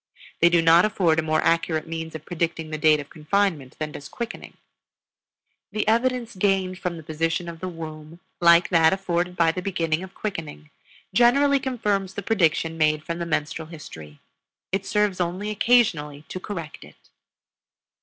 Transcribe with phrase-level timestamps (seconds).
[0.39, 3.91] They do not afford a more accurate means of predicting the date of confinement than
[3.91, 4.57] does quickening.
[5.71, 10.01] The evidence gained from the position of the womb, like that afforded by the beginning
[10.01, 10.71] of quickening,
[11.13, 14.19] generally confirms the prediction made from the menstrual history;
[14.71, 16.95] it serves only occasionally to correct it.